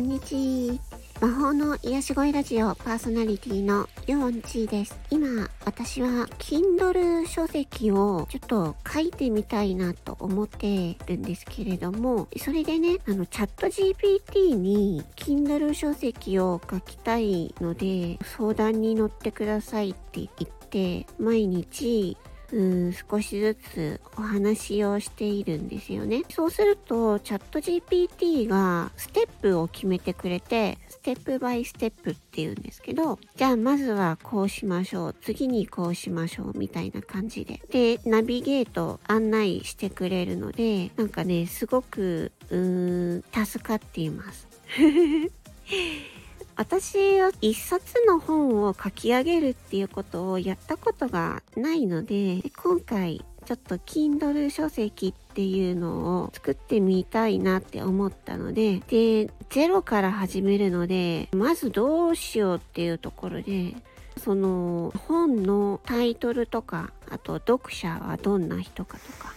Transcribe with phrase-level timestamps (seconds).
[0.00, 0.98] んにちは。
[1.20, 4.98] 魔法の癒し声ラジオパーソナリティのヨンチーです。
[5.10, 22.16] 今、私は Kindle 書籍をちょっと書いてみたいなと思ってるんですけれども、それでね、あの、チャット GPT に Kindle 書籍を書きたいので、相談に乗ってくださいって言って、毎日
[22.52, 26.22] うん少しずつお話をしているんですよね。
[26.30, 35.14] そうすると、チャット GPT がステップを決めてくれて、ステップバイステップっていうんですけど、じゃあまずはこうしましょう。
[35.20, 36.58] 次にこうしましょう。
[36.58, 37.62] みたいな感じで。
[37.70, 44.48] で、ナビゲート案内してくれるので、なんかね、すごく、うん、助かっています。
[46.60, 63.74] 私は一冊の本を書き上げるっていうことをやったことがないので、今回ちょっと Kindle 書籍っていうのを作ってみたいなって思ったので、で、ゼロから始めるので、まずどうしようっていうところで、
[64.22, 69.32] その本のタイトルとか、あと読者はどんな人かとか、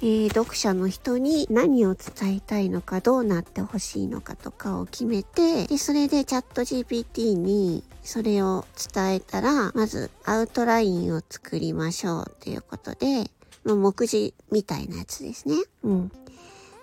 [0.00, 13.30] えー、読者の人に何を伝えたいのか、どうなってほしいのかとかを決めて、で、それでチャット GPT にそれを伝えたら、まずアウトラインを作りましょうっていうことで、
[13.64, 15.56] まあ、目次みたいなやつですね。
[15.82, 16.12] うん。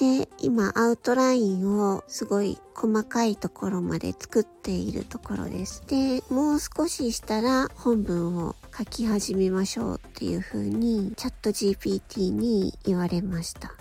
[0.00, 5.82] で、今アウトラインをすごい細かいところまで作っているところです。
[5.88, 13.74] で、もう少ししたら本文を書き始めましょうっていう風にチャット GPT に言われました。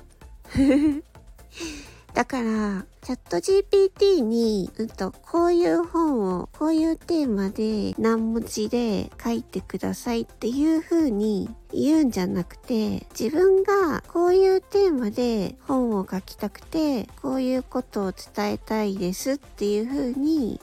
[2.13, 20.59] だから、チャット GPT に、うんと、こういう本を、こういうテーマで何文字で書いてくださいっていう風に言うんじゃなくて、自分がこういうテーマで本を書きたくて、こういうことを伝えたいですっていう風に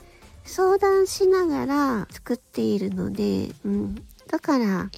[0.47, 3.95] 相談しながら作っているので、うん、
[4.27, 4.89] だから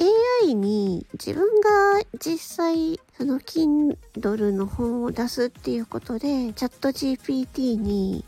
[0.44, 8.24] AI に自分が実際その Kindle の本を出すっていうことでチャット GPT に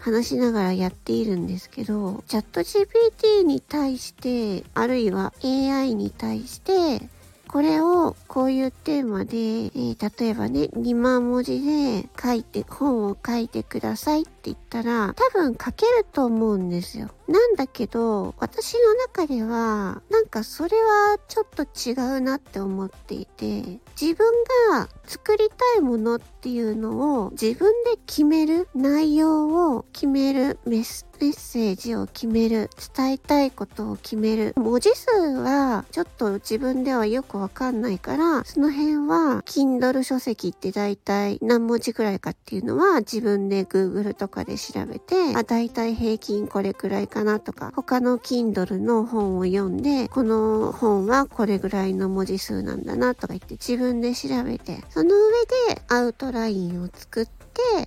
[0.00, 7.10] 話しながらやっているんですけど、チャット GPT に対して、あるいは AI に対して、
[7.46, 17.10] これをこういうテーマで、えー、例えばね、2万文字で書いて、本を書いてください言ったら、多分書けると思うんですよ。
[17.28, 24.26] なんだけど、私の中では、なんかそれはちょっと違うなって思っていて、自分
[24.70, 34.54] が作りたいものっていうのを自分で決める、内容を決める、メスメッセージを決める、伝えたいことを決める。
[34.56, 57.32] 文字数はちょっと自分ではよくわかんないから、その辺は Kindle 書籍って大体何文字くらいかっていうのは自分で Google とかかで調べて、あ、大体平均これくらいかなとか、他の Kindle の本を読んで、この本はこれぐらいの文字数なんだなとか言って自分で調べて、その上でアウトラインを作って、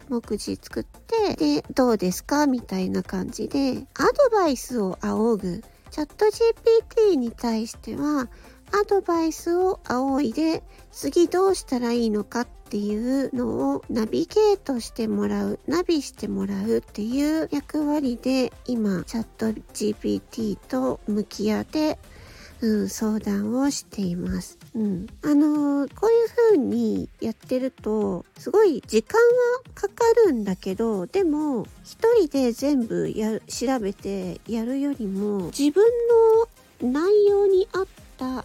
[0.08, 5.64] 目次作って、で、どうですかみたいな感じで、アドバイスを仰ぐ。
[5.92, 8.28] チャット GPT に対しては、
[8.72, 21.98] アドバイスを仰いで、次どうしたらいいのかっていうのをナビゲートしてもらう、ナビしてもらうっていう役割で、今、チャット GPT と向き合って
[22.62, 24.58] うん、相談をしています。
[24.74, 25.08] うん。
[25.24, 35.84] あのー、こういう風にやってると、すごい時間はかかるんだけど、でも、一人で全部や、調べてやるよりも、自分
[36.82, 37.25] の内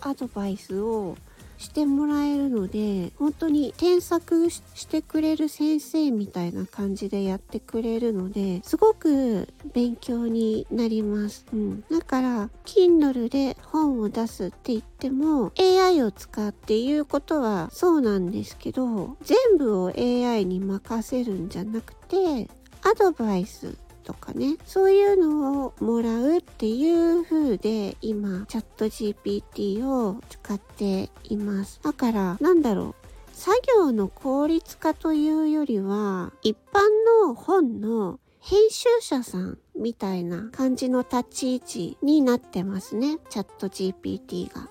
[0.00, 1.16] アドバイスを
[1.61, 11.44] してもらえるので、本当に添削してくれる先生みたいな感じでやってくれるので、すごく勉強になります。
[11.53, 11.84] うん。
[11.91, 22.48] だから、Kindle で本を出すって言っても、AI を使っていうことはそうなんですけど、全部を AI に任せるんじゃなくて、
[22.83, 23.77] アドバイス
[24.10, 31.80] とかね、そういうのをもらうっていう風で今、チャット GPT を使っています。
[31.84, 33.07] だから、なんだろう。
[33.33, 36.80] 作業の効率化というよりは、一般
[37.24, 43.18] の本の編集者さんみたいな感じの立ち位置になってますね。
[43.28, 44.68] チャット GPT が。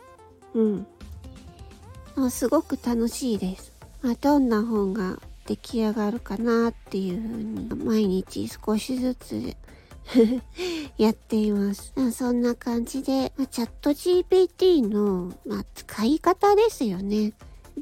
[2.15, 2.29] うん。
[2.29, 3.71] すごく楽しいです。
[4.01, 5.17] まあ、どんな本が
[5.49, 9.55] 出来上がるかなっていう風に毎日少しずつ
[10.97, 11.91] やっています。
[12.11, 17.33] そんな感じで、まチャット GPT の、まあ、使い方ですよね。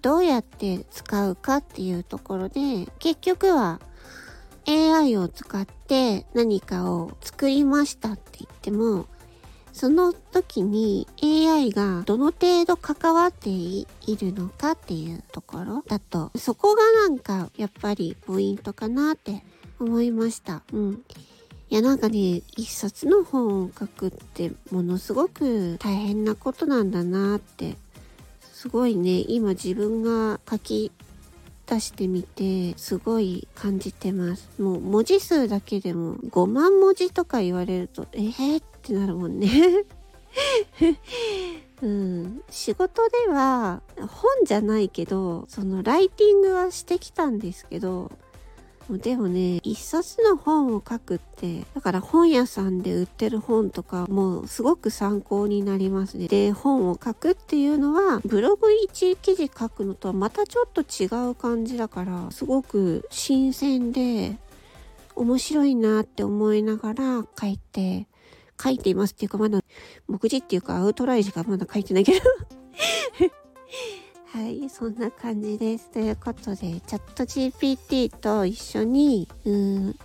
[0.01, 3.81] どうやって使うかっていうところで、結局は
[4.65, 9.07] AI を使って何かを作りましたって言っても、
[9.77, 13.85] その時に AI がどの程度関わってい
[14.19, 19.43] るのかっていうところだと、そこがなんかやっぱりポイントかなって
[19.79, 20.63] 思いました。
[20.73, 21.03] うん。
[21.69, 27.75] いやなんかね、一冊の本を書くってものすごく大変なことなんだなって、
[28.41, 30.91] すごいね、今自分が書き
[31.67, 34.49] 出してみて、すごい感じてます。
[34.59, 39.49] もう文字数だけでも5万文字とか言われると、えーってなるもんね。
[41.81, 48.11] うん、仕事では本じゃないけど、そのライティングはしてきたんですけど、
[48.89, 56.27] でもね、一冊の本を書くって、だから本屋さんで売ってる本とかもすごく参考になりますね。
[56.27, 64.37] で、本を書くっていうのは、ブログ1記事書くのとはまたちょっと違う感じだから、すごく新鮮で、
[65.15, 68.07] 面白いなって思いながら書いて、
[68.61, 69.59] 書いていますっていうかまだ、
[70.07, 72.21] 目次っていうかアウトラインしかまだ書いてないけど
[74.37, 75.89] はい、そんな感じです。
[75.89, 79.95] ということで、チャット GPT と一緒に、うん、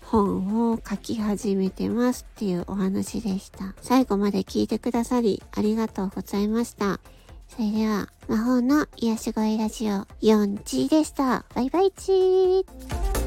[0.00, 3.74] 本を書き始めてますっていうお話でした。
[3.82, 7.00] 最後まで聞いてくださりありがとうございました。
[7.48, 11.44] それでは、魔法の癒し声ラジオ4 g でした。
[11.54, 13.21] バイバイチー